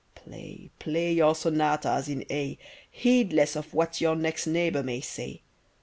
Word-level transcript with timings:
Play, 0.15 0.71
play, 0.79 1.13
your 1.13 1.35
sonatas 1.35 2.09
in 2.09 2.25
A, 2.31 2.57
Heedless 2.89 3.55
of 3.55 3.71
what 3.71 4.01
your 4.01 4.15
next 4.15 4.47
neighbour 4.47 4.81
may 4.81 4.99
say! 4.99 5.43